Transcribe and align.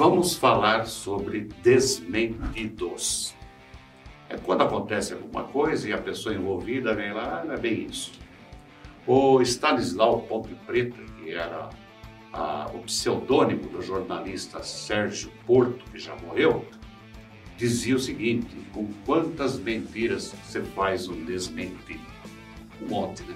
Vamos 0.00 0.34
falar 0.34 0.86
sobre 0.86 1.40
desmentidos. 1.62 3.34
É 4.30 4.36
quando 4.38 4.62
acontece 4.62 5.12
alguma 5.12 5.44
coisa 5.44 5.86
e 5.86 5.92
a 5.92 5.98
pessoa 5.98 6.34
envolvida 6.34 6.94
vem 6.94 7.12
lá, 7.12 7.40
ah, 7.42 7.44
não 7.44 7.52
é 7.52 7.58
bem 7.58 7.84
isso. 7.84 8.12
O 9.06 9.42
Stanislau 9.42 10.22
Ponte 10.22 10.54
Preta, 10.66 10.96
que 11.18 11.34
era 11.34 11.68
a, 12.32 12.70
o 12.72 12.78
pseudônimo 12.78 13.68
do 13.68 13.82
jornalista 13.82 14.62
Sérgio 14.62 15.30
Porto, 15.46 15.84
que 15.92 15.98
já 15.98 16.16
morreu, 16.16 16.64
dizia 17.58 17.94
o 17.94 18.00
seguinte: 18.00 18.56
com 18.72 18.90
quantas 19.04 19.58
mentiras 19.58 20.34
você 20.42 20.62
faz 20.62 21.08
um 21.08 21.26
desmentido? 21.26 22.06
Um 22.80 22.88
monte, 22.88 23.22
né? 23.24 23.34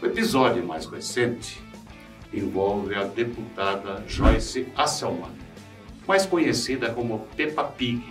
O 0.00 0.06
episódio 0.06 0.64
mais 0.64 0.86
recente 0.86 1.60
envolve 2.32 2.94
a 2.94 3.02
deputada 3.02 4.04
Joyce 4.06 4.68
Asselman, 4.76 5.45
mais 6.06 6.24
conhecida 6.26 6.92
como 6.92 7.26
Peppa 7.36 7.64
Pig. 7.64 8.02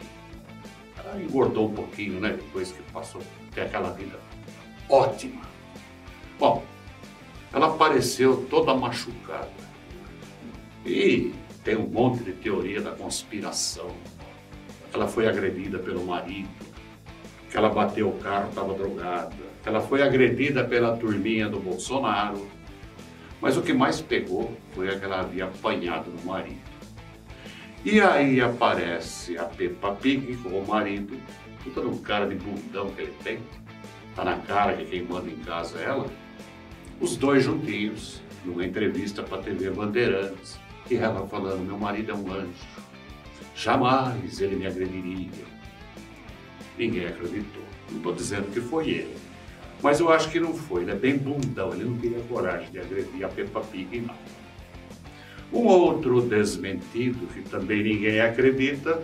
Ela 0.97 1.21
engordou 1.21 1.69
um 1.69 1.73
pouquinho, 1.73 2.19
né? 2.19 2.33
Depois 2.33 2.71
que 2.71 2.81
passou 2.91 3.21
ter 3.53 3.61
aquela 3.61 3.91
vida 3.91 4.19
ótima. 4.89 5.41
Bom, 6.37 6.63
ela 7.53 7.67
apareceu 7.67 8.45
toda 8.49 8.73
machucada. 8.73 9.49
E 10.85 11.33
tem 11.63 11.77
um 11.77 11.87
monte 11.87 12.23
de 12.23 12.33
teoria 12.33 12.81
da 12.81 12.91
conspiração. 12.91 13.89
Ela 14.93 15.07
foi 15.07 15.27
agredida 15.27 15.79
pelo 15.79 16.05
marido, 16.05 16.49
que 17.49 17.57
ela 17.57 17.69
bateu 17.69 18.09
o 18.09 18.19
carro, 18.19 18.49
estava 18.49 18.73
drogada, 18.73 19.35
que 19.63 19.67
ela 19.67 19.81
foi 19.81 20.01
agredida 20.01 20.63
pela 20.63 20.95
turminha 20.95 21.49
do 21.49 21.59
Bolsonaro. 21.59 22.45
Mas 23.41 23.57
o 23.57 23.61
que 23.61 23.73
mais 23.73 23.99
pegou 23.99 24.55
foi 24.73 24.87
que 24.97 25.05
ela 25.05 25.21
havia 25.21 25.45
apanhado 25.45 26.11
no 26.11 26.23
marido. 26.23 26.74
E 27.85 28.01
aí 28.01 28.41
aparece 28.41 29.37
a 29.37 29.43
Peppa 29.43 29.91
Pig 29.91 30.37
com 30.37 30.49
o 30.49 30.67
marido, 30.67 31.21
puta 31.63 31.81
no 31.81 31.99
cara 31.99 32.25
de 32.25 32.33
bundão 32.33 32.89
que 32.89 33.03
ele 33.03 33.13
tem, 33.23 33.37
tá 34.15 34.25
na 34.25 34.39
cara 34.39 34.75
que 34.75 34.85
quem 34.85 35.03
manda 35.03 35.29
em 35.29 35.35
casa 35.35 35.77
é 35.77 35.83
ela, 35.83 36.07
os 36.99 37.15
dois 37.15 37.43
juntinhos, 37.43 38.23
numa 38.43 38.65
entrevista 38.65 39.21
para 39.21 39.37
a 39.37 39.43
TV 39.43 39.69
Bandeirantes, 39.69 40.59
e 40.89 40.95
ela 40.95 41.27
falando: 41.27 41.63
Meu 41.63 41.77
marido 41.77 42.11
é 42.11 42.15
um 42.15 42.33
anjo, 42.33 42.65
jamais 43.55 44.41
ele 44.41 44.55
me 44.55 44.65
agrediria. 44.65 45.45
Ninguém 46.79 47.05
acreditou. 47.05 47.61
Não 47.91 47.97
estou 47.97 48.15
dizendo 48.15 48.51
que 48.51 48.61
foi 48.61 48.89
ele, 48.89 49.15
mas 49.83 49.99
eu 49.99 50.11
acho 50.11 50.31
que 50.31 50.39
não 50.39 50.55
foi. 50.55 50.81
Ele 50.81 50.91
é 50.91 50.95
bem 50.95 51.19
bundão, 51.19 51.71
ele 51.71 51.83
não 51.83 51.97
teria 51.99 52.19
coragem 52.21 52.71
de 52.71 52.79
agredir 52.79 53.23
a 53.23 53.29
Peppa 53.29 53.61
Pig, 53.61 54.01
não. 54.01 54.15
Um 55.51 55.65
outro 55.67 56.21
desmentido 56.21 57.27
que 57.27 57.41
também 57.41 57.83
ninguém 57.83 58.19
acredita 58.19 59.01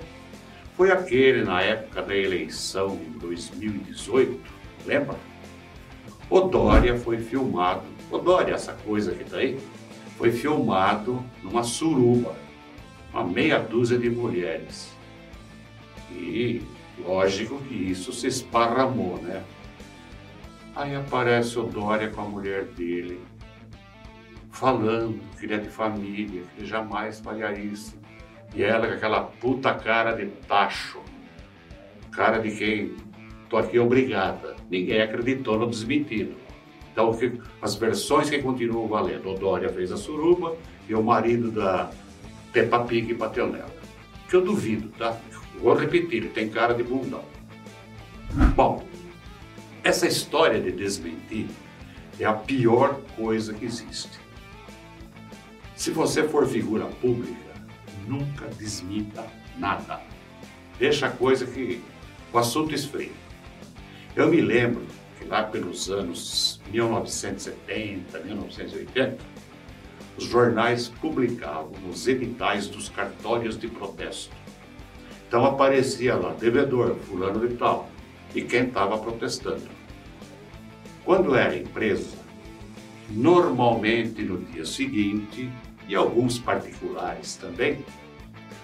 foi 0.75 0.91
aquele 0.91 1.43
na 1.43 1.61
época 1.61 2.01
da 2.01 2.15
eleição 2.15 2.99
em 3.07 3.17
2018, 3.19 4.39
lembra? 4.85 5.15
O 6.29 6.41
Dória 6.41 6.97
foi 6.97 7.17
filmado, 7.19 7.83
o 8.09 8.17
Dória, 8.17 8.53
essa 8.53 8.73
coisa 8.73 9.13
que 9.13 9.23
tá 9.23 9.37
aí, 9.37 9.59
foi 10.17 10.31
filmado 10.31 11.23
numa 11.43 11.63
suruba, 11.63 12.35
uma 13.13 13.23
meia 13.23 13.59
dúzia 13.59 13.97
de 13.97 14.09
mulheres. 14.09 14.91
E 16.11 16.61
lógico 16.99 17.59
que 17.67 17.75
isso 17.75 18.11
se 18.13 18.27
esparramou, 18.27 19.17
né? 19.21 19.43
Aí 20.75 20.95
aparece 20.95 21.59
o 21.59 21.63
Dória 21.63 22.09
com 22.09 22.21
a 22.21 22.25
mulher 22.25 22.65
dele, 22.65 23.19
falando 24.51 25.19
que 25.39 25.45
ele 25.45 25.55
é 25.55 25.57
de 25.57 25.69
família, 25.69 26.43
que 26.43 26.61
ele 26.61 26.67
jamais 26.67 27.19
faria 27.19 27.51
isso. 27.53 27.99
E 28.53 28.63
ela 28.63 28.87
com 28.87 28.93
aquela 28.93 29.21
puta 29.21 29.73
cara 29.73 30.11
de 30.13 30.27
tacho, 30.47 30.99
cara 32.11 32.39
de 32.39 32.51
quem 32.51 32.95
tô 33.49 33.57
aqui 33.57 33.79
obrigada. 33.79 34.55
Ninguém 34.69 35.01
acreditou 35.01 35.57
no 35.57 35.69
desmentido. 35.69 36.35
Então, 36.91 37.17
as 37.61 37.75
versões 37.75 38.29
que 38.29 38.39
continuam 38.39 38.87
valendo. 38.87 39.29
O 39.29 39.35
Dória 39.35 39.69
fez 39.69 39.91
a 39.91 39.97
suruba 39.97 40.55
e 40.87 40.93
o 40.93 41.01
marido 41.01 41.51
da 41.51 41.89
Peppa 42.51 42.79
Pig 42.81 43.13
bateu 43.13 43.47
nela. 43.47 43.73
Que 44.29 44.35
eu 44.35 44.41
duvido, 44.41 44.89
tá? 44.97 45.17
Vou 45.61 45.73
repetir, 45.73 46.29
tem 46.31 46.49
cara 46.49 46.73
de 46.73 46.83
bundão. 46.83 47.23
Bom, 48.55 48.83
essa 49.83 50.07
história 50.07 50.59
de 50.59 50.71
desmentir 50.71 51.47
é 52.19 52.25
a 52.25 52.33
pior 52.33 52.99
coisa 53.15 53.53
que 53.53 53.65
existe. 53.65 54.20
Se 55.81 55.89
você 55.89 56.27
for 56.27 56.45
figura 56.45 56.85
pública, 56.85 57.55
nunca 58.07 58.45
desmita 58.49 59.25
nada. 59.57 59.99
Deixa 60.77 61.07
a 61.07 61.09
coisa 61.09 61.43
que 61.43 61.81
o 62.31 62.37
assunto 62.37 62.75
esfria. 62.75 63.09
Eu 64.15 64.27
me 64.27 64.41
lembro 64.41 64.85
que 65.17 65.25
lá 65.25 65.41
pelos 65.41 65.89
anos 65.89 66.61
1970, 66.69 68.19
1980, 68.19 69.17
os 70.15 70.25
jornais 70.25 70.87
publicavam 70.87 71.73
os 71.89 72.07
editais 72.07 72.67
dos 72.67 72.87
cartórios 72.87 73.57
de 73.57 73.67
protesto. 73.67 74.35
Então 75.27 75.43
aparecia 75.45 76.13
lá, 76.13 76.31
devedor, 76.33 76.95
fulano 77.07 77.47
de 77.47 77.55
tal, 77.55 77.89
e 78.35 78.43
quem 78.43 78.65
estava 78.65 78.99
protestando. 78.99 79.67
Quando 81.03 81.33
era 81.33 81.57
empresa, 81.57 82.19
normalmente 83.09 84.21
no 84.21 84.37
dia 84.37 84.63
seguinte, 84.63 85.49
e 85.91 85.95
alguns 85.95 86.39
particulares 86.39 87.35
também, 87.35 87.85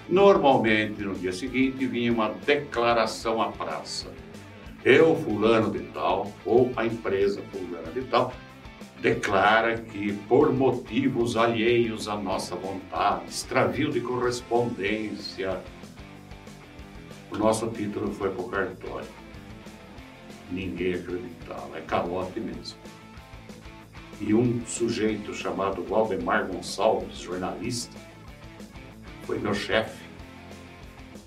normalmente 0.10 1.04
no 1.04 1.14
dia 1.14 1.32
seguinte 1.32 1.86
vinha 1.86 2.12
uma 2.12 2.30
declaração 2.30 3.42
à 3.42 3.52
praça 3.52 4.08
eu, 4.88 5.16
fulano 5.18 5.70
de 5.70 5.80
tal, 5.88 6.32
ou 6.46 6.72
a 6.78 6.86
empresa 6.86 7.42
fulana 7.52 7.92
de 7.92 8.04
tal, 8.04 8.34
declara 9.02 9.78
que 9.78 10.14
por 10.30 10.54
motivos 10.54 11.36
alheios 11.36 12.08
à 12.08 12.16
nossa 12.16 12.56
vontade, 12.56 13.26
extravio 13.28 13.92
de 13.92 14.00
correspondência, 14.00 15.62
o 17.30 17.38
nosso 17.38 17.68
título 17.68 18.14
foi 18.14 18.30
para 18.30 18.42
o 18.42 18.50
cartório. 18.50 19.08
Ninguém 20.50 20.94
acreditava, 20.94 21.78
é 21.78 21.82
calote 21.82 22.40
mesmo. 22.40 22.78
E 24.20 24.34
um 24.34 24.66
sujeito 24.66 25.34
chamado 25.34 25.84
Valdemar 25.84 26.48
Gonçalves, 26.48 27.20
jornalista, 27.20 27.96
foi 29.24 29.38
meu 29.40 29.54
chefe. 29.54 30.06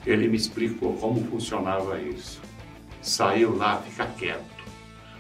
Ele 0.05 0.29
me 0.29 0.37
explicou 0.37 0.95
como 0.95 1.25
funcionava 1.27 2.01
isso 2.01 2.41
saiu 3.03 3.57
lá, 3.57 3.79
fica 3.79 4.07
quieto. 4.07 4.45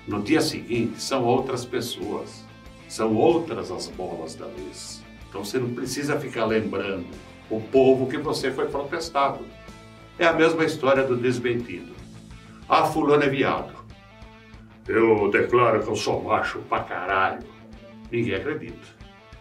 No 0.07 0.23
dia 0.23 0.41
seguinte, 0.41 1.01
são 1.01 1.25
outras 1.25 1.65
pessoas, 1.65 2.45
são 2.89 3.15
outras 3.15 3.71
as 3.71 3.89
bolas 3.89 4.35
da 4.35 4.47
vez. 4.47 5.03
Então 5.29 5.45
você 5.45 5.59
não 5.59 5.71
precisa 5.75 6.19
ficar 6.19 6.45
lembrando 6.45 7.07
o 7.49 7.61
povo 7.61 8.09
que 8.09 8.19
você 8.19 8.51
foi 8.51 8.67
protestado. 8.67 9.45
É 10.19 10.27
a 10.27 10.33
mesma 10.33 10.65
história 10.65 11.05
do 11.05 11.17
desmentido. 11.17 11.93
Ah, 12.69 12.85
fulano 12.85 13.23
é 13.23 13.29
viado. 13.29 13.73
Eu 14.87 15.31
declaro 15.31 15.83
que 15.83 15.89
eu 15.89 15.97
sou 15.97 16.23
macho 16.23 16.59
pra 16.69 16.81
caralho. 16.81 17.47
Ninguém 18.10 18.34
acredita. 18.34 18.88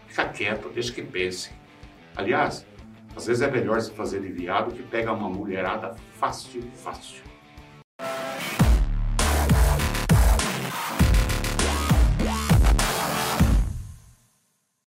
Fica 0.08 0.30
quieto, 0.30 0.70
deixa 0.70 0.94
que 0.94 1.02
pense. 1.02 1.52
Aliás, 2.16 2.66
às 3.16 3.28
vezes 3.28 3.42
é 3.42 3.50
melhor 3.50 3.80
se 3.82 3.92
fazer 3.92 4.22
de 4.22 4.32
viado 4.32 4.74
que 4.74 4.84
pega 4.84 5.12
uma 5.12 5.30
mulherada 5.30 5.96
fácil, 6.14 6.62
fácil. 6.74 7.29